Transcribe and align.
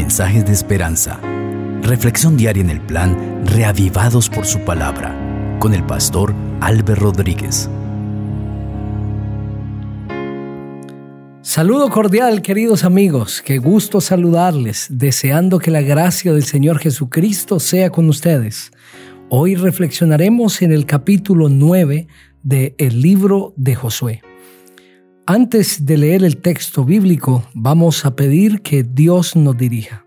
mensajes 0.00 0.46
de 0.46 0.52
esperanza. 0.52 1.20
Reflexión 1.82 2.34
diaria 2.34 2.62
en 2.62 2.70
el 2.70 2.80
plan 2.80 3.44
Reavivados 3.44 4.30
por 4.30 4.46
su 4.46 4.60
palabra 4.60 5.14
con 5.58 5.74
el 5.74 5.84
pastor 5.84 6.34
Álvaro 6.62 7.02
Rodríguez. 7.02 7.68
Saludo 11.42 11.90
cordial, 11.90 12.40
queridos 12.40 12.84
amigos. 12.84 13.42
Qué 13.44 13.58
gusto 13.58 14.00
saludarles, 14.00 14.86
deseando 14.88 15.58
que 15.58 15.70
la 15.70 15.82
gracia 15.82 16.32
del 16.32 16.44
Señor 16.44 16.78
Jesucristo 16.78 17.60
sea 17.60 17.90
con 17.90 18.08
ustedes. 18.08 18.70
Hoy 19.28 19.54
reflexionaremos 19.54 20.62
en 20.62 20.72
el 20.72 20.86
capítulo 20.86 21.50
9 21.50 22.06
del 22.42 22.74
el 22.78 23.02
libro 23.02 23.52
de 23.56 23.74
Josué. 23.74 24.22
Antes 25.32 25.86
de 25.86 25.96
leer 25.96 26.24
el 26.24 26.38
texto 26.38 26.84
bíblico, 26.84 27.44
vamos 27.54 28.04
a 28.04 28.16
pedir 28.16 28.62
que 28.62 28.82
Dios 28.82 29.36
nos 29.36 29.56
dirija. 29.56 30.04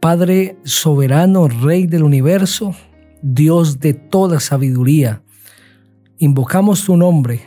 Padre 0.00 0.58
soberano, 0.64 1.48
Rey 1.48 1.86
del 1.86 2.02
universo, 2.02 2.76
Dios 3.22 3.80
de 3.80 3.94
toda 3.94 4.38
sabiduría, 4.38 5.22
invocamos 6.18 6.84
tu 6.84 6.98
nombre, 6.98 7.40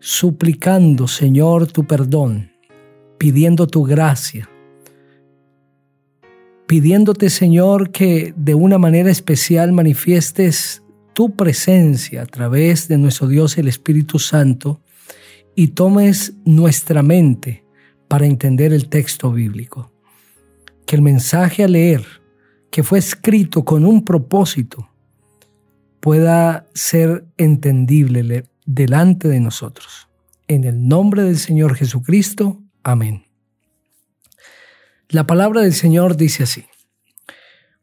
suplicando, 0.00 1.06
Señor, 1.06 1.68
tu 1.68 1.84
perdón, 1.84 2.50
pidiendo 3.16 3.68
tu 3.68 3.84
gracia, 3.84 4.50
pidiéndote, 6.66 7.30
Señor, 7.30 7.92
que 7.92 8.34
de 8.36 8.54
una 8.54 8.78
manera 8.78 9.12
especial 9.12 9.70
manifiestes 9.70 10.82
tu 11.12 11.36
presencia 11.36 12.22
a 12.22 12.26
través 12.26 12.88
de 12.88 12.98
nuestro 12.98 13.28
Dios 13.28 13.56
el 13.58 13.68
Espíritu 13.68 14.18
Santo 14.18 14.80
y 15.54 15.68
tomes 15.68 16.34
nuestra 16.44 17.02
mente 17.02 17.64
para 18.08 18.26
entender 18.26 18.72
el 18.72 18.88
texto 18.88 19.32
bíblico. 19.32 19.92
Que 20.86 20.96
el 20.96 21.02
mensaje 21.02 21.64
a 21.64 21.68
leer, 21.68 22.04
que 22.70 22.82
fue 22.82 22.98
escrito 22.98 23.64
con 23.64 23.84
un 23.84 24.04
propósito, 24.04 24.88
pueda 26.00 26.66
ser 26.74 27.24
entendible 27.36 28.44
delante 28.64 29.28
de 29.28 29.40
nosotros. 29.40 30.08
En 30.48 30.64
el 30.64 30.88
nombre 30.88 31.22
del 31.22 31.38
Señor 31.38 31.76
Jesucristo. 31.76 32.60
Amén. 32.82 33.24
La 35.08 35.26
palabra 35.26 35.60
del 35.60 35.74
Señor 35.74 36.16
dice 36.16 36.44
así. 36.44 36.64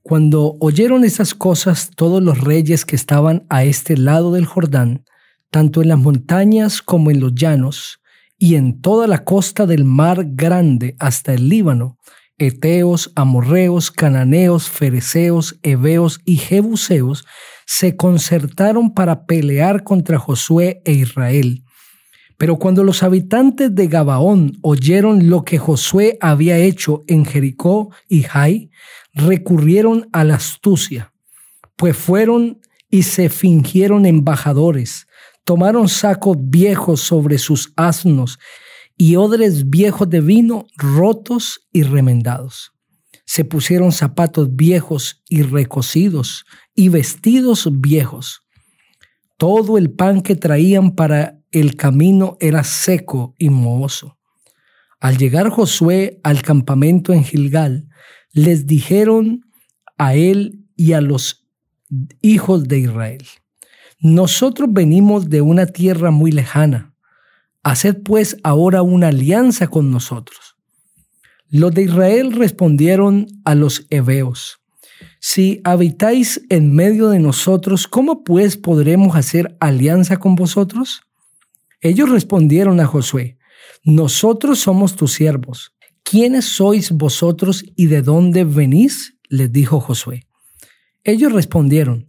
Cuando 0.01 0.55
oyeron 0.61 1.03
estas 1.03 1.33
cosas 1.33 1.91
todos 1.93 2.23
los 2.23 2.39
reyes 2.39 2.85
que 2.85 2.95
estaban 2.95 3.45
a 3.49 3.65
este 3.65 3.97
lado 3.97 4.31
del 4.31 4.45
Jordán, 4.45 5.03
tanto 5.49 5.81
en 5.81 5.89
las 5.89 5.99
montañas 5.99 6.81
como 6.81 7.11
en 7.11 7.19
los 7.19 7.33
llanos, 7.35 7.99
y 8.37 8.55
en 8.55 8.81
toda 8.81 9.07
la 9.07 9.23
costa 9.23 9.65
del 9.65 9.83
mar 9.83 10.23
grande 10.29 10.95
hasta 10.99 11.33
el 11.33 11.49
Líbano, 11.49 11.97
Eteos, 12.37 13.11
Amorreos, 13.15 13.89
Cananeos, 13.89 14.69
Fereceos, 14.69 15.57
Heveos 15.63 16.21
y 16.23 16.37
Jebuseos 16.37 17.25
se 17.65 17.95
concertaron 17.95 18.93
para 18.93 19.25
pelear 19.25 19.83
contra 19.83 20.19
Josué 20.19 20.81
e 20.85 20.93
Israel. 20.93 21.63
Pero 22.37 22.57
cuando 22.57 22.83
los 22.83 23.01
habitantes 23.01 23.73
de 23.73 23.87
Gabaón 23.87 24.59
oyeron 24.61 25.29
lo 25.29 25.43
que 25.43 25.57
Josué 25.57 26.19
había 26.21 26.57
hecho 26.59 27.03
en 27.07 27.25
Jericó 27.25 27.89
y 28.07 28.21
Jai, 28.21 28.69
recurrieron 29.13 30.07
a 30.13 30.23
la 30.23 30.35
astucia, 30.35 31.13
pues 31.75 31.97
fueron 31.97 32.61
y 32.91 33.03
se 33.03 33.29
fingieron 33.29 34.05
embajadores, 34.05 35.06
tomaron 35.47 35.87
sacos 35.87 36.35
viejos 36.37 36.99
sobre 36.99 37.37
sus 37.37 37.71
asnos 37.77 38.37
y 38.97 39.15
odres 39.15 39.69
viejos 39.69 40.09
de 40.09 40.19
vino 40.19 40.67
rotos 40.75 41.69
y 41.71 41.83
remendados. 41.83 42.73
Se 43.25 43.45
pusieron 43.45 43.93
zapatos 43.93 44.53
viejos 44.57 45.23
y 45.29 45.43
recocidos 45.43 46.43
y 46.75 46.89
vestidos 46.89 47.69
viejos. 47.71 48.41
Todo 49.37 49.77
el 49.77 49.89
pan 49.89 50.19
que 50.19 50.35
traían 50.35 50.95
para 50.95 51.39
el 51.51 51.77
camino 51.77 52.35
era 52.41 52.65
seco 52.65 53.33
y 53.37 53.49
mohoso. 53.49 54.17
Al 54.99 55.17
llegar 55.17 55.49
Josué 55.49 56.19
al 56.23 56.41
campamento 56.41 57.13
en 57.13 57.23
Gilgal, 57.23 57.87
les 58.33 58.67
dijeron 58.67 59.45
a 59.97 60.13
él 60.13 60.65
y 60.75 60.91
a 60.91 60.99
los 60.99 61.47
hijos 62.21 62.65
de 62.65 62.79
Israel, 62.79 63.25
nosotros 63.99 64.69
venimos 64.71 65.29
de 65.29 65.41
una 65.41 65.65
tierra 65.65 66.11
muy 66.11 66.31
lejana. 66.31 66.93
Haced 67.63 68.03
pues 68.03 68.37
ahora 68.43 68.81
una 68.81 69.07
alianza 69.09 69.67
con 69.67 69.91
nosotros. 69.91 70.55
Los 71.49 71.73
de 71.73 71.83
Israel 71.83 72.33
respondieron 72.33 73.27
a 73.45 73.55
los 73.55 73.87
heveos, 73.89 74.59
si 75.19 75.61
habitáis 75.63 76.41
en 76.49 76.73
medio 76.73 77.09
de 77.09 77.19
nosotros, 77.19 77.87
¿cómo 77.87 78.23
pues 78.23 78.57
podremos 78.57 79.15
hacer 79.15 79.57
alianza 79.59 80.17
con 80.17 80.35
vosotros? 80.35 81.01
Ellos 81.81 82.09
respondieron 82.09 82.79
a 82.79 82.85
Josué, 82.85 83.37
nosotros 83.83 84.59
somos 84.59 84.95
tus 84.95 85.13
siervos. 85.13 85.73
¿Quiénes 86.03 86.45
sois 86.45 86.91
vosotros 86.91 87.65
y 87.75 87.87
de 87.87 88.01
dónde 88.01 88.43
venís? 88.43 89.15
les 89.29 89.51
dijo 89.51 89.79
Josué. 89.81 90.27
Ellos 91.03 91.33
respondieron, 91.33 92.07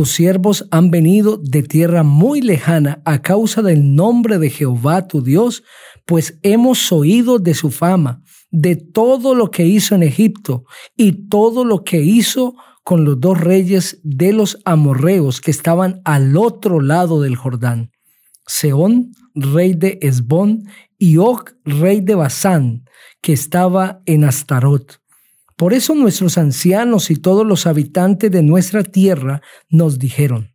tus 0.00 0.12
siervos 0.12 0.66
han 0.70 0.90
venido 0.90 1.36
de 1.36 1.62
tierra 1.62 2.02
muy 2.02 2.40
lejana 2.40 3.02
a 3.04 3.20
causa 3.20 3.60
del 3.60 3.94
nombre 3.94 4.38
de 4.38 4.48
Jehová 4.48 5.06
tu 5.06 5.20
Dios, 5.20 5.62
pues 6.06 6.38
hemos 6.42 6.90
oído 6.90 7.38
de 7.38 7.52
su 7.52 7.70
fama, 7.70 8.22
de 8.50 8.76
todo 8.76 9.34
lo 9.34 9.50
que 9.50 9.66
hizo 9.66 9.94
en 9.94 10.02
Egipto 10.02 10.64
y 10.96 11.28
todo 11.28 11.66
lo 11.66 11.84
que 11.84 12.00
hizo 12.00 12.54
con 12.82 13.04
los 13.04 13.20
dos 13.20 13.38
reyes 13.38 14.00
de 14.02 14.32
los 14.32 14.56
amorreos 14.64 15.42
que 15.42 15.50
estaban 15.50 16.00
al 16.06 16.34
otro 16.38 16.80
lado 16.80 17.20
del 17.20 17.36
Jordán. 17.36 17.90
Seón, 18.46 19.12
rey 19.34 19.74
de 19.74 19.98
Esbón, 20.00 20.64
y 20.96 21.18
Og, 21.18 21.44
rey 21.66 22.00
de 22.00 22.14
Basán, 22.14 22.86
que 23.20 23.34
estaba 23.34 24.00
en 24.06 24.24
Astarot. 24.24 24.99
Por 25.60 25.74
eso 25.74 25.94
nuestros 25.94 26.38
ancianos 26.38 27.10
y 27.10 27.16
todos 27.16 27.46
los 27.46 27.66
habitantes 27.66 28.30
de 28.30 28.42
nuestra 28.42 28.82
tierra 28.82 29.42
nos 29.68 29.98
dijeron, 29.98 30.54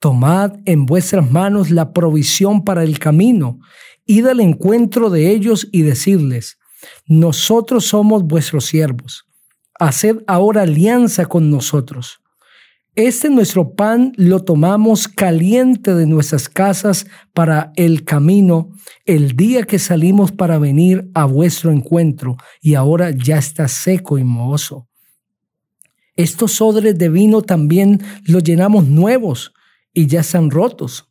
tomad 0.00 0.54
en 0.64 0.86
vuestras 0.86 1.30
manos 1.30 1.70
la 1.70 1.92
provisión 1.92 2.64
para 2.64 2.82
el 2.82 2.98
camino, 2.98 3.60
id 4.06 4.26
al 4.26 4.40
encuentro 4.40 5.08
de 5.08 5.30
ellos 5.30 5.68
y 5.70 5.82
decirles, 5.82 6.58
nosotros 7.06 7.86
somos 7.86 8.24
vuestros 8.24 8.64
siervos, 8.64 9.24
haced 9.78 10.16
ahora 10.26 10.62
alianza 10.62 11.26
con 11.26 11.48
nosotros. 11.48 12.20
Este 12.96 13.30
nuestro 13.30 13.74
pan 13.74 14.12
lo 14.16 14.42
tomamos 14.42 15.06
caliente 15.06 15.94
de 15.94 16.06
nuestras 16.06 16.48
casas 16.48 17.06
para 17.32 17.72
el 17.76 18.04
camino 18.04 18.70
el 19.06 19.36
día 19.36 19.62
que 19.62 19.78
salimos 19.78 20.32
para 20.32 20.58
venir 20.58 21.08
a 21.14 21.24
vuestro 21.24 21.70
encuentro 21.70 22.36
y 22.60 22.74
ahora 22.74 23.10
ya 23.10 23.38
está 23.38 23.68
seco 23.68 24.18
y 24.18 24.24
mohoso. 24.24 24.88
Estos 26.16 26.60
odres 26.60 26.98
de 26.98 27.08
vino 27.08 27.42
también 27.42 28.02
los 28.24 28.42
llenamos 28.42 28.86
nuevos 28.86 29.54
y 29.94 30.08
ya 30.08 30.20
están 30.20 30.50
rotos. 30.50 31.08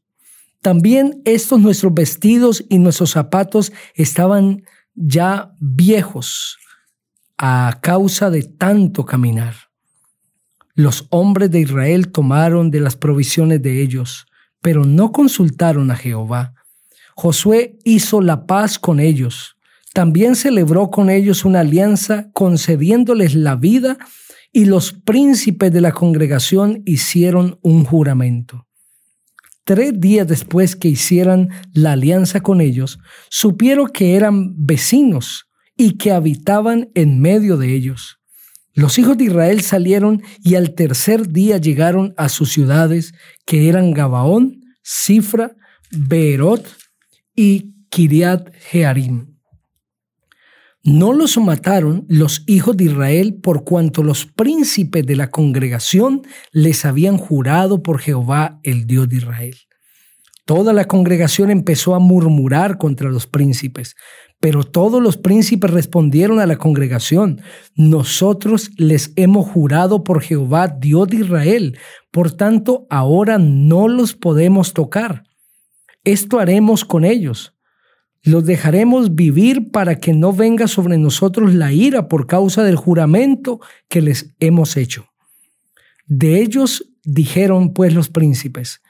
También 0.61 1.21
estos 1.23 1.61
nuestros 1.61 1.93
vestidos 1.93 2.65
y 2.67 2.77
nuestros 2.77 3.11
zapatos 3.11 3.71
estaban 3.95 4.63
ya 4.95 5.53
viejos 5.61 6.57
a 7.37 7.79
causa 7.81 8.29
de 8.29 8.43
tanto 8.43 9.05
caminar. 9.05 9.68
Los 10.79 11.07
hombres 11.09 11.51
de 11.51 11.59
Israel 11.59 12.09
tomaron 12.09 12.71
de 12.71 12.79
las 12.79 12.95
provisiones 12.95 13.61
de 13.61 13.81
ellos, 13.81 14.27
pero 14.61 14.85
no 14.85 15.11
consultaron 15.11 15.91
a 15.91 15.97
Jehová. 15.97 16.53
Josué 17.17 17.77
hizo 17.83 18.21
la 18.21 18.45
paz 18.45 18.79
con 18.79 19.01
ellos. 19.01 19.57
También 19.93 20.37
celebró 20.37 20.89
con 20.89 21.09
ellos 21.09 21.43
una 21.43 21.59
alianza 21.59 22.31
concediéndoles 22.31 23.35
la 23.35 23.57
vida 23.57 23.97
y 24.53 24.63
los 24.63 24.93
príncipes 24.93 25.73
de 25.73 25.81
la 25.81 25.91
congregación 25.91 26.81
hicieron 26.85 27.59
un 27.61 27.83
juramento. 27.83 28.65
Tres 29.65 29.99
días 29.99 30.29
después 30.29 30.77
que 30.77 30.87
hicieran 30.87 31.49
la 31.73 31.91
alianza 31.91 32.39
con 32.39 32.61
ellos, 32.61 32.99
supieron 33.29 33.89
que 33.89 34.15
eran 34.15 34.53
vecinos 34.65 35.49
y 35.75 35.97
que 35.97 36.13
habitaban 36.13 36.89
en 36.95 37.19
medio 37.19 37.57
de 37.57 37.75
ellos. 37.75 38.18
Los 38.73 38.97
hijos 38.97 39.17
de 39.17 39.25
Israel 39.25 39.61
salieron 39.61 40.21
y 40.43 40.55
al 40.55 40.73
tercer 40.73 41.29
día 41.29 41.57
llegaron 41.57 42.13
a 42.17 42.29
sus 42.29 42.51
ciudades, 42.51 43.13
que 43.45 43.67
eran 43.67 43.91
Gabaón, 43.91 44.61
Sifra, 44.83 45.55
Beerot 45.91 46.65
y 47.35 47.73
Kiriat 47.89 48.53
Jearim. 48.71 49.39
No 50.83 51.11
los 51.13 51.37
mataron 51.37 52.05
los 52.07 52.43
hijos 52.47 52.77
de 52.77 52.85
Israel 52.85 53.39
por 53.43 53.65
cuanto 53.65 54.01
los 54.01 54.25
príncipes 54.25 55.05
de 55.05 55.17
la 55.17 55.29
congregación 55.29 56.21
les 56.51 56.85
habían 56.85 57.17
jurado 57.17 57.83
por 57.83 57.99
Jehová, 57.99 58.59
el 58.63 58.87
Dios 58.87 59.09
de 59.09 59.17
Israel. 59.17 59.55
Toda 60.45 60.73
la 60.73 60.85
congregación 60.85 61.51
empezó 61.51 61.95
a 61.95 61.99
murmurar 61.99 62.77
contra 62.77 63.09
los 63.09 63.27
príncipes, 63.27 63.95
Pero 64.39 64.63
todos 64.63 65.01
los 65.01 65.17
príncipes 65.17 65.69
respondieron 65.71 66.39
a 66.39 66.45
la 66.45 66.57
congregación, 66.57 67.41
nosotros 67.75 68.71
les 68.77 69.11
hemos 69.17 69.47
jurado 69.47 70.03
por 70.03 70.21
Jehová, 70.21 70.69
Dios 70.69 71.09
de 71.09 71.17
Israel, 71.17 71.77
por 72.11 72.31
tanto 72.31 72.87
ahora 72.89 73.37
no 73.37 73.87
los 73.89 74.13
podemos 74.13 74.73
tocar. 74.73 75.23
Esto 76.05 76.39
haremos 76.39 76.85
con 76.85 77.03
ellos. 77.03 77.53
Los 78.21 78.45
dejaremos 78.45 79.15
vivir 79.15 79.71
para 79.71 79.95
que 79.95 80.13
no 80.13 80.33
venga 80.33 80.67
sobre 80.67 80.97
nosotros 80.97 81.53
la 81.53 81.71
ira 81.73 82.07
por 82.07 82.25
causa 82.27 82.63
del 82.63 82.75
juramento 82.75 83.59
que 83.87 84.01
les 84.01 84.35
hemos 84.39 84.77
hecho. 84.77 85.09
De 86.05 86.41
ellos 86.41 86.89
dijeron 87.03 87.73
pues 87.73 87.93
los 87.93 88.09
príncipes, 88.09 88.81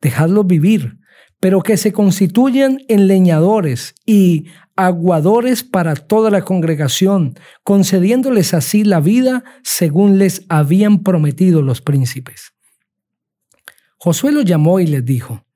dejadlos 0.00 0.46
vivir, 0.46 0.98
pero 1.40 1.62
que 1.62 1.76
se 1.76 1.92
constituyan 1.92 2.80
en 2.88 3.06
leñadores 3.06 3.94
y 4.04 4.46
aguadores 4.76 5.62
para 5.62 5.94
toda 5.96 6.30
la 6.30 6.42
congregación, 6.42 7.38
concediéndoles 7.62 8.54
así 8.54 8.84
la 8.84 9.00
vida 9.00 9.44
según 9.62 10.18
les 10.18 10.44
habían 10.48 11.02
prometido 11.02 11.62
los 11.62 11.80
príncipes. 11.80 12.52
Josué 13.98 14.32
los 14.32 14.44
llamó 14.44 14.80
y 14.80 14.86
les 14.86 15.04
dijo, 15.04 15.46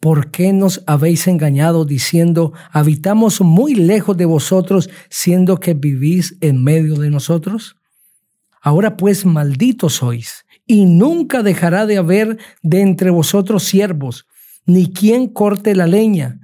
¿Por 0.00 0.30
qué 0.30 0.54
nos 0.54 0.82
habéis 0.86 1.26
engañado 1.26 1.84
diciendo, 1.84 2.54
habitamos 2.72 3.42
muy 3.42 3.74
lejos 3.74 4.16
de 4.16 4.24
vosotros, 4.24 4.88
siendo 5.10 5.60
que 5.60 5.74
vivís 5.74 6.38
en 6.40 6.64
medio 6.64 6.94
de 6.94 7.10
nosotros? 7.10 7.76
Ahora 8.62 8.96
pues 8.96 9.26
malditos 9.26 9.94
sois, 9.96 10.46
y 10.66 10.86
nunca 10.86 11.42
dejará 11.42 11.84
de 11.84 11.98
haber 11.98 12.38
de 12.62 12.80
entre 12.80 13.10
vosotros 13.10 13.64
siervos, 13.64 14.26
ni 14.72 14.92
quien 14.92 15.28
corte 15.28 15.74
la 15.74 15.86
leña, 15.86 16.38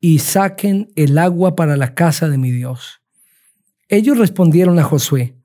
y 0.00 0.18
saquen 0.18 0.88
el 0.96 1.16
agua 1.18 1.54
para 1.54 1.76
la 1.76 1.94
casa 1.94 2.28
de 2.28 2.36
mi 2.36 2.50
Dios. 2.50 3.00
Ellos 3.88 4.18
respondieron 4.18 4.78
a 4.78 4.82
Josué, 4.82 5.36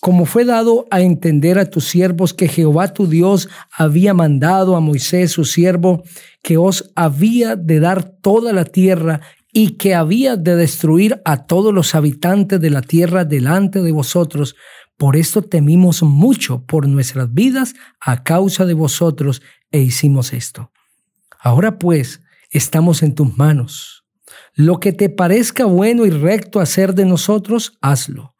como 0.00 0.26
fue 0.26 0.44
dado 0.44 0.86
a 0.90 1.00
entender 1.00 1.58
a 1.58 1.68
tus 1.68 1.86
siervos 1.86 2.32
que 2.32 2.48
Jehová 2.48 2.92
tu 2.92 3.08
Dios 3.08 3.48
había 3.70 4.14
mandado 4.14 4.76
a 4.76 4.80
Moisés 4.80 5.32
su 5.32 5.44
siervo, 5.44 6.02
que 6.42 6.56
os 6.56 6.92
había 6.94 7.56
de 7.56 7.80
dar 7.80 8.04
toda 8.04 8.52
la 8.52 8.64
tierra 8.64 9.20
y 9.52 9.70
que 9.70 9.94
había 9.94 10.36
de 10.36 10.54
destruir 10.54 11.20
a 11.24 11.46
todos 11.46 11.74
los 11.74 11.94
habitantes 11.94 12.60
de 12.60 12.70
la 12.70 12.82
tierra 12.82 13.24
delante 13.24 13.82
de 13.82 13.90
vosotros. 13.90 14.54
Por 14.96 15.16
esto 15.16 15.42
temimos 15.42 16.02
mucho 16.02 16.64
por 16.64 16.86
nuestras 16.86 17.32
vidas 17.34 17.74
a 18.00 18.22
causa 18.22 18.66
de 18.66 18.74
vosotros 18.74 19.42
e 19.72 19.80
hicimos 19.80 20.32
esto. 20.32 20.70
Ahora 21.40 21.78
pues, 21.78 22.22
estamos 22.50 23.02
en 23.02 23.14
tus 23.14 23.36
manos 23.36 23.96
lo 24.56 24.80
que 24.80 24.92
te 24.92 25.10
parezca 25.10 25.66
bueno 25.66 26.06
y 26.06 26.10
recto 26.10 26.60
hacer 26.60 26.94
de 26.94 27.04
nosotros, 27.04 27.78
hazlo. 27.80 28.34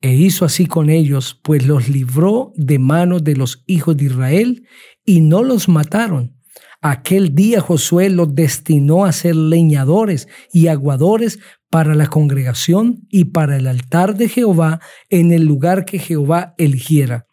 E 0.00 0.14
hizo 0.14 0.44
así 0.44 0.66
con 0.66 0.90
ellos, 0.90 1.38
pues 1.42 1.66
los 1.66 1.88
libró 1.88 2.52
de 2.56 2.78
manos 2.78 3.24
de 3.24 3.36
los 3.36 3.62
hijos 3.66 3.96
de 3.96 4.06
Israel 4.06 4.66
y 5.04 5.20
no 5.20 5.42
los 5.42 5.68
mataron. 5.68 6.36
Aquel 6.80 7.34
día 7.34 7.60
Josué 7.60 8.08
los 8.10 8.34
destinó 8.34 9.04
a 9.04 9.12
ser 9.12 9.34
leñadores 9.34 10.28
y 10.52 10.68
aguadores 10.68 11.40
para 11.70 11.94
la 11.94 12.06
congregación 12.06 13.06
y 13.08 13.26
para 13.26 13.56
el 13.56 13.66
altar 13.66 14.16
de 14.16 14.28
Jehová 14.28 14.80
en 15.08 15.32
el 15.32 15.44
lugar 15.44 15.84
que 15.84 15.98
Jehová 15.98 16.54
eligiera. 16.58 17.26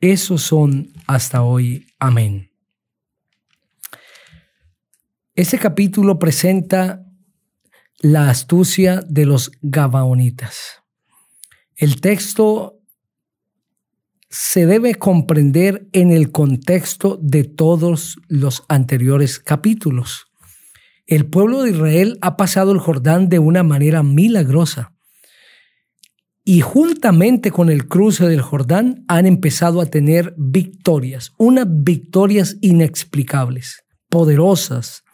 Esos 0.00 0.42
son 0.42 0.92
hasta 1.06 1.42
hoy. 1.42 1.86
Amén. 1.98 2.48
Ese 5.38 5.56
capítulo 5.56 6.18
presenta 6.18 7.06
la 8.00 8.28
astucia 8.28 9.02
de 9.08 9.24
los 9.24 9.52
Gabaonitas. 9.62 10.82
El 11.76 12.00
texto 12.00 12.80
se 14.28 14.66
debe 14.66 14.96
comprender 14.96 15.86
en 15.92 16.10
el 16.10 16.32
contexto 16.32 17.20
de 17.22 17.44
todos 17.44 18.16
los 18.26 18.64
anteriores 18.68 19.38
capítulos. 19.38 20.26
El 21.06 21.26
pueblo 21.26 21.62
de 21.62 21.70
Israel 21.70 22.18
ha 22.20 22.36
pasado 22.36 22.72
el 22.72 22.80
Jordán 22.80 23.28
de 23.28 23.38
una 23.38 23.62
manera 23.62 24.02
milagrosa 24.02 24.92
y 26.42 26.62
juntamente 26.62 27.52
con 27.52 27.70
el 27.70 27.86
cruce 27.86 28.26
del 28.26 28.42
Jordán 28.42 29.04
han 29.06 29.24
empezado 29.24 29.80
a 29.80 29.86
tener 29.86 30.34
victorias, 30.36 31.32
unas 31.38 31.68
victorias 31.68 32.56
inexplicables, 32.60 33.84
poderosas, 34.08 35.04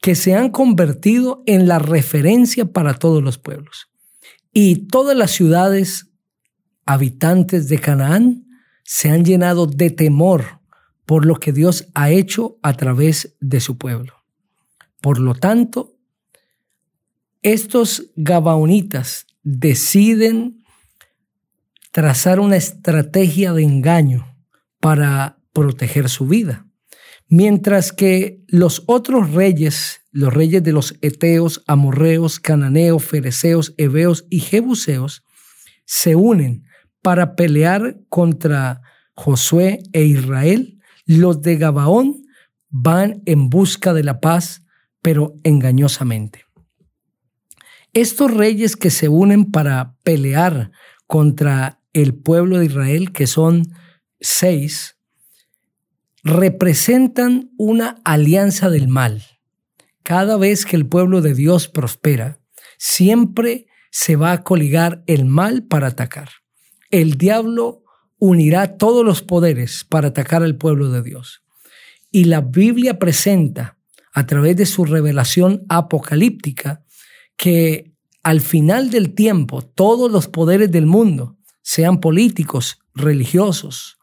que 0.00 0.14
se 0.14 0.34
han 0.34 0.50
convertido 0.50 1.42
en 1.46 1.66
la 1.66 1.78
referencia 1.78 2.66
para 2.66 2.94
todos 2.94 3.22
los 3.22 3.38
pueblos. 3.38 3.88
Y 4.52 4.86
todas 4.86 5.16
las 5.16 5.32
ciudades 5.32 6.10
habitantes 6.86 7.68
de 7.68 7.78
Canaán 7.78 8.46
se 8.84 9.10
han 9.10 9.24
llenado 9.24 9.66
de 9.66 9.90
temor 9.90 10.60
por 11.04 11.26
lo 11.26 11.36
que 11.36 11.52
Dios 11.52 11.88
ha 11.94 12.10
hecho 12.10 12.58
a 12.62 12.74
través 12.74 13.36
de 13.40 13.60
su 13.60 13.78
pueblo. 13.78 14.14
Por 15.00 15.18
lo 15.20 15.34
tanto, 15.34 15.96
estos 17.42 18.10
gabaonitas 18.16 19.26
deciden 19.42 20.64
trazar 21.92 22.40
una 22.40 22.56
estrategia 22.56 23.52
de 23.52 23.62
engaño 23.62 24.36
para 24.80 25.38
proteger 25.52 26.08
su 26.08 26.26
vida. 26.26 26.67
Mientras 27.28 27.92
que 27.92 28.42
los 28.48 28.84
otros 28.86 29.32
reyes, 29.32 30.00
los 30.12 30.32
reyes 30.32 30.62
de 30.62 30.72
los 30.72 30.96
Eteos, 31.02 31.62
Amorreos, 31.66 32.40
Cananeos, 32.40 33.04
Fereceos, 33.04 33.74
Heveos 33.76 34.26
y 34.30 34.40
Jebuseos, 34.40 35.22
se 35.84 36.16
unen 36.16 36.64
para 37.02 37.36
pelear 37.36 37.98
contra 38.08 38.80
Josué 39.14 39.80
e 39.92 40.04
Israel, 40.04 40.78
los 41.04 41.42
de 41.42 41.56
Gabaón 41.56 42.22
van 42.70 43.22
en 43.26 43.50
busca 43.50 43.92
de 43.92 44.04
la 44.04 44.20
paz, 44.20 44.62
pero 45.02 45.34
engañosamente. 45.42 46.44
Estos 47.92 48.32
reyes 48.32 48.76
que 48.76 48.90
se 48.90 49.08
unen 49.08 49.50
para 49.50 49.96
pelear 50.02 50.70
contra 51.06 51.80
el 51.92 52.14
pueblo 52.14 52.58
de 52.58 52.66
Israel, 52.66 53.12
que 53.12 53.26
son 53.26 53.64
seis, 54.20 54.97
representan 56.28 57.50
una 57.56 58.00
alianza 58.04 58.68
del 58.68 58.86
mal. 58.86 59.24
Cada 60.02 60.36
vez 60.36 60.66
que 60.66 60.76
el 60.76 60.86
pueblo 60.86 61.22
de 61.22 61.34
Dios 61.34 61.68
prospera, 61.68 62.38
siempre 62.76 63.66
se 63.90 64.16
va 64.16 64.32
a 64.32 64.44
coligar 64.44 65.02
el 65.06 65.24
mal 65.24 65.64
para 65.64 65.88
atacar. 65.88 66.28
El 66.90 67.16
diablo 67.16 67.82
unirá 68.18 68.76
todos 68.76 69.04
los 69.04 69.22
poderes 69.22 69.84
para 69.88 70.08
atacar 70.08 70.42
al 70.42 70.56
pueblo 70.56 70.90
de 70.90 71.02
Dios. 71.02 71.42
Y 72.10 72.24
la 72.24 72.42
Biblia 72.42 72.98
presenta, 72.98 73.78
a 74.12 74.26
través 74.26 74.56
de 74.56 74.66
su 74.66 74.84
revelación 74.84 75.64
apocalíptica, 75.68 76.84
que 77.36 77.94
al 78.22 78.40
final 78.42 78.90
del 78.90 79.14
tiempo 79.14 79.62
todos 79.62 80.10
los 80.10 80.28
poderes 80.28 80.70
del 80.70 80.86
mundo, 80.86 81.38
sean 81.62 82.00
políticos, 82.00 82.80
religiosos, 82.94 83.98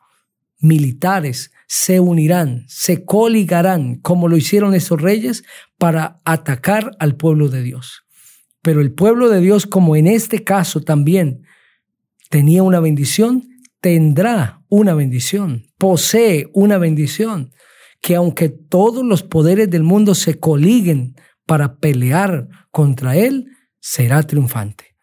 militares, 0.60 1.52
se 1.68 2.00
unirán, 2.00 2.66
se 2.68 3.06
coligarán, 3.06 3.96
como 3.96 4.28
lo 4.28 4.38
hicieron 4.38 4.74
esos 4.74 5.02
reyes, 5.02 5.44
para 5.78 6.22
atacar 6.26 6.92
al 7.00 7.16
pueblo 7.16 7.50
de 7.50 7.64
Dios. 7.64 8.04
Pero 8.62 8.82
el 8.82 8.94
pueblo 8.94 9.30
de 9.30 9.42
Dios, 9.42 9.66
como 9.66 9.96
en 9.96 10.08
este 10.08 10.44
caso 10.44 10.82
también 10.82 11.44
tenía 12.30 12.64
una 12.64 12.80
bendición, 12.80 13.48
tendrá 13.80 14.64
una 14.68 14.96
bendición, 14.96 15.68
posee 15.78 16.50
una 16.54 16.78
bendición, 16.78 17.52
que 18.02 18.16
aunque 18.16 18.50
todos 18.50 19.06
los 19.06 19.24
poderes 19.24 19.70
del 19.70 19.84
mundo 19.84 20.16
se 20.16 20.40
coliguen 20.40 21.16
para 21.46 21.78
pelear 21.78 22.48
contra 22.72 23.16
él, 23.16 23.48
será 23.80 24.24
triunfante, 24.24 24.96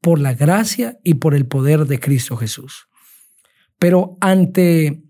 por 0.00 0.20
la 0.20 0.34
gracia 0.34 0.98
y 1.02 1.14
por 1.14 1.34
el 1.34 1.46
poder 1.46 1.86
de 1.86 1.98
Cristo 1.98 2.36
Jesús. 2.36 2.86
Pero 3.78 4.16
ante 4.20 5.02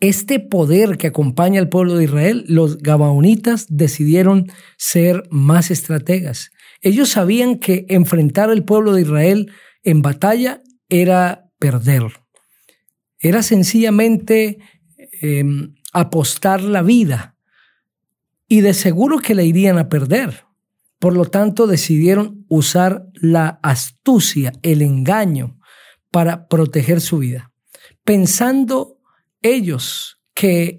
este 0.00 0.40
poder 0.40 0.96
que 0.96 1.08
acompaña 1.08 1.60
al 1.60 1.68
pueblo 1.68 1.94
de 1.94 2.04
Israel, 2.04 2.44
los 2.48 2.78
gabaonitas 2.78 3.66
decidieron 3.68 4.50
ser 4.78 5.24
más 5.30 5.70
estrategas. 5.70 6.50
Ellos 6.80 7.10
sabían 7.10 7.58
que 7.58 7.84
enfrentar 7.90 8.48
al 8.48 8.64
pueblo 8.64 8.94
de 8.94 9.02
Israel 9.02 9.52
en 9.82 10.00
batalla 10.00 10.62
era 10.88 11.50
perder. 11.58 12.04
Era 13.18 13.42
sencillamente 13.42 14.58
em, 15.20 15.74
apostar 15.92 16.62
la 16.62 16.82
vida. 16.82 17.36
Y 18.48 18.62
de 18.62 18.72
seguro 18.72 19.18
que 19.18 19.34
la 19.34 19.42
irían 19.42 19.76
a 19.78 19.90
perder. 19.90 20.44
Por 20.98 21.14
lo 21.14 21.26
tanto, 21.26 21.66
decidieron 21.66 22.46
usar 22.48 23.06
la 23.14 23.60
astucia, 23.62 24.52
el 24.62 24.80
engaño, 24.82 25.58
para 26.10 26.48
proteger 26.48 27.00
su 27.00 27.18
vida, 27.18 27.52
pensando 28.04 28.99
ellos 29.42 30.18
que 30.34 30.76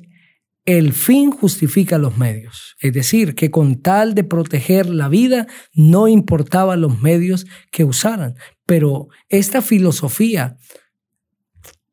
el 0.66 0.94
fin 0.94 1.32
justifica 1.32 1.98
los 1.98 2.18
medios. 2.18 2.76
Es 2.80 2.94
decir, 2.94 3.36
que 3.36 3.50
con 3.50 3.82
tal 3.82 4.14
de 4.14 4.24
proteger 4.24 4.90
la 4.90 5.10
vida 5.10 5.48
no 5.74 6.08
importaba 6.08 6.76
los 6.76 7.02
medios 7.02 7.48
que 7.72 7.84
usaran. 7.84 8.36
Pero 8.66 9.08
esta 9.30 9.62
filosofía 9.62 10.58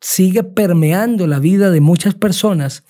sigue 0.01 0.45
permeando 0.45 1.27
la 1.27 1.39
vida 1.39 1.71
de 1.71 1.81
muchas 1.81 2.15
personas 2.15 2.85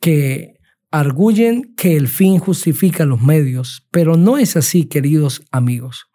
que 0.00 0.54
arguyen 0.90 1.74
que 1.76 1.96
el 1.96 2.08
fin 2.08 2.38
justifica 2.38 3.04
los 3.04 3.22
medios, 3.22 3.86
pero 3.90 4.16
no 4.16 4.36
es 4.36 4.56
así, 4.56 4.86
queridos 4.86 5.42
amigos. 5.52 6.06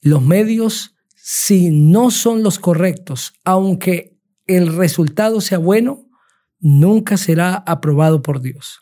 Los 0.00 0.22
medios, 0.22 0.94
si 1.14 1.70
no 1.70 2.10
son 2.10 2.42
los 2.42 2.58
correctos, 2.58 3.34
aunque 3.44 4.16
el 4.46 4.74
resultado 4.74 5.40
sea 5.40 5.58
bueno, 5.58 6.05
nunca 6.60 7.16
será 7.16 7.54
aprobado 7.54 8.22
por 8.22 8.40
Dios. 8.40 8.80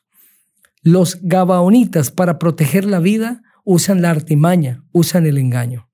Los 0.82 1.18
gabaonitas 1.22 2.10
para 2.10 2.38
proteger 2.38 2.84
la 2.84 3.00
vida 3.00 3.42
usan 3.64 4.02
la 4.02 4.10
artimaña, 4.10 4.84
usan 4.92 5.26
el 5.26 5.38
engaño. 5.38 5.88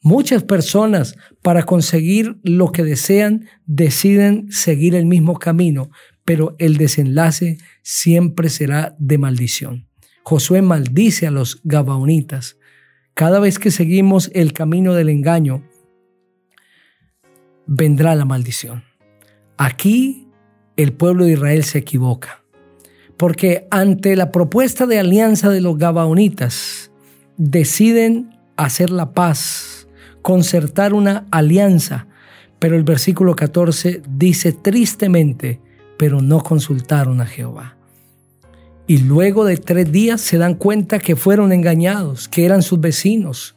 Muchas 0.00 0.44
personas 0.44 1.16
para 1.42 1.64
conseguir 1.64 2.38
lo 2.44 2.70
que 2.70 2.84
desean 2.84 3.48
deciden 3.66 4.50
seguir 4.52 4.94
el 4.94 5.06
mismo 5.06 5.38
camino, 5.38 5.90
pero 6.24 6.54
el 6.58 6.76
desenlace 6.76 7.58
siempre 7.82 8.48
será 8.48 8.94
de 9.00 9.18
maldición. 9.18 9.88
Josué 10.22 10.62
maldice 10.62 11.26
a 11.26 11.32
los 11.32 11.60
gabaonitas. 11.64 12.58
Cada 13.14 13.40
vez 13.40 13.58
que 13.58 13.72
seguimos 13.72 14.30
el 14.34 14.52
camino 14.52 14.94
del 14.94 15.08
engaño, 15.08 15.64
vendrá 17.66 18.14
la 18.14 18.24
maldición. 18.24 18.84
Aquí 19.56 20.27
el 20.78 20.92
pueblo 20.92 21.24
de 21.24 21.32
Israel 21.32 21.64
se 21.64 21.78
equivoca, 21.78 22.44
porque 23.16 23.66
ante 23.70 24.14
la 24.14 24.30
propuesta 24.30 24.86
de 24.86 25.00
alianza 25.00 25.50
de 25.50 25.60
los 25.60 25.76
gabaonitas, 25.76 26.92
deciden 27.36 28.30
hacer 28.56 28.90
la 28.90 29.12
paz 29.12 29.88
concertar 30.22 30.94
una 30.94 31.26
alianza. 31.32 32.06
Pero 32.60 32.76
el 32.76 32.84
versículo 32.84 33.34
14 33.34 34.02
dice 34.08 34.52
tristemente, 34.52 35.60
pero 35.96 36.22
no 36.22 36.42
consultaron 36.44 37.20
a 37.20 37.26
Jehová. 37.26 37.76
Y 38.86 38.98
luego 38.98 39.44
de 39.44 39.56
tres 39.56 39.90
días 39.90 40.20
se 40.20 40.38
dan 40.38 40.54
cuenta 40.54 41.00
que 41.00 41.16
fueron 41.16 41.52
engañados, 41.52 42.28
que 42.28 42.44
eran 42.44 42.62
sus 42.62 42.80
vecinos. 42.80 43.56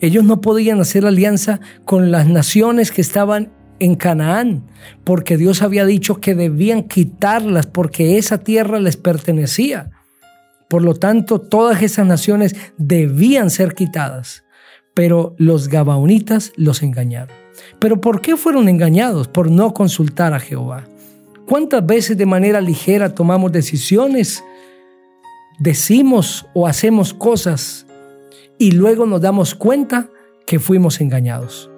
Ellos 0.00 0.24
no 0.24 0.40
podían 0.40 0.80
hacer 0.80 1.06
alianza 1.06 1.60
con 1.84 2.10
las 2.10 2.26
naciones 2.26 2.90
que 2.90 3.02
estaban 3.02 3.52
en 3.78 3.94
Canaán, 3.94 4.62
porque 5.04 5.36
Dios 5.36 5.62
había 5.62 5.84
dicho 5.84 6.20
que 6.20 6.34
debían 6.34 6.84
quitarlas 6.84 7.66
porque 7.66 8.18
esa 8.18 8.38
tierra 8.38 8.78
les 8.80 8.96
pertenecía. 8.96 9.90
Por 10.68 10.82
lo 10.82 10.94
tanto, 10.94 11.40
todas 11.40 11.82
esas 11.82 12.06
naciones 12.06 12.56
debían 12.76 13.50
ser 13.50 13.74
quitadas 13.74 14.44
pero 14.96 15.34
los 15.36 15.68
gabaonitas 15.68 16.54
los 16.56 16.82
engañaron. 16.82 17.36
¿Pero 17.78 18.00
por 18.00 18.22
qué 18.22 18.34
fueron 18.34 18.66
engañados? 18.66 19.28
Por 19.28 19.50
no 19.50 19.74
consultar 19.74 20.32
a 20.32 20.40
Jehová. 20.40 20.84
¿Cuántas 21.44 21.84
veces 21.84 22.16
de 22.16 22.24
manera 22.24 22.62
ligera 22.62 23.14
tomamos 23.14 23.52
decisiones, 23.52 24.42
decimos 25.58 26.46
o 26.54 26.66
hacemos 26.66 27.12
cosas 27.12 27.86
y 28.58 28.70
luego 28.70 29.04
nos 29.04 29.20
damos 29.20 29.54
cuenta 29.54 30.08
que 30.46 30.58
fuimos 30.58 30.98
engañados? 31.02 31.70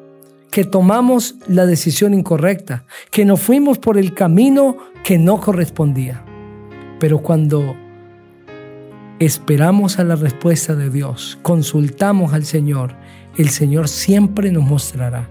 Que 0.50 0.64
tomamos 0.64 1.36
la 1.46 1.66
decisión 1.66 2.14
incorrecta, 2.14 2.84
que 3.10 3.24
nos 3.24 3.40
fuimos 3.40 3.78
por 3.78 3.98
el 3.98 4.14
camino 4.14 4.76
que 5.04 5.18
no 5.18 5.40
correspondía. 5.40 6.24
Pero 6.98 7.18
cuando 7.18 7.76
esperamos 9.18 9.98
a 9.98 10.04
la 10.04 10.16
respuesta 10.16 10.74
de 10.74 10.90
Dios, 10.90 11.38
consultamos 11.42 12.32
al 12.32 12.44
Señor, 12.44 12.94
el 13.36 13.50
Señor 13.50 13.88
siempre 13.88 14.50
nos 14.50 14.64
mostrará, 14.64 15.28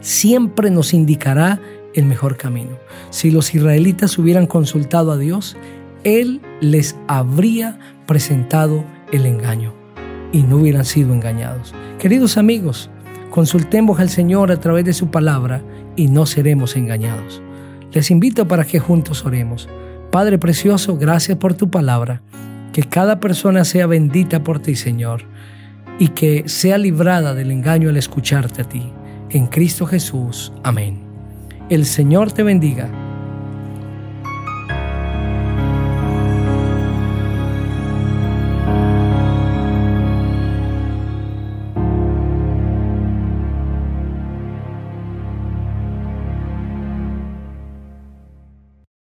siempre 0.00 0.70
nos 0.70 0.94
indicará 0.94 1.60
el 1.94 2.06
mejor 2.06 2.36
camino. 2.36 2.78
Si 3.10 3.30
los 3.30 3.54
israelitas 3.54 4.16
hubieran 4.18 4.46
consultado 4.46 5.12
a 5.12 5.18
Dios, 5.18 5.56
Él 6.04 6.40
les 6.60 6.96
habría 7.08 7.78
presentado 8.06 8.84
el 9.12 9.26
engaño 9.26 9.74
y 10.32 10.42
no 10.42 10.56
hubieran 10.56 10.84
sido 10.84 11.12
engañados. 11.12 11.74
Queridos 11.98 12.36
amigos, 12.36 12.90
consultemos 13.30 14.00
al 14.00 14.10
Señor 14.10 14.52
a 14.52 14.58
través 14.58 14.84
de 14.84 14.92
su 14.92 15.10
palabra 15.10 15.62
y 15.96 16.08
no 16.08 16.26
seremos 16.26 16.76
engañados. 16.76 17.42
Les 17.92 18.10
invito 18.10 18.46
para 18.46 18.64
que 18.64 18.78
juntos 18.78 19.24
oremos. 19.24 19.68
Padre 20.10 20.38
Precioso, 20.38 20.96
gracias 20.96 21.38
por 21.38 21.54
tu 21.54 21.70
palabra. 21.70 22.22
Que 22.72 22.82
cada 22.82 23.18
persona 23.18 23.64
sea 23.64 23.86
bendita 23.86 24.44
por 24.44 24.60
ti, 24.60 24.76
Señor, 24.76 25.22
y 25.98 26.08
que 26.08 26.48
sea 26.48 26.78
librada 26.78 27.34
del 27.34 27.50
engaño 27.50 27.88
al 27.88 27.96
escucharte 27.96 28.62
a 28.62 28.68
ti. 28.68 28.92
En 29.30 29.46
Cristo 29.46 29.86
Jesús. 29.86 30.52
Amén. 30.62 31.00
El 31.68 31.84
Señor 31.86 32.32
te 32.32 32.42
bendiga 32.42 32.88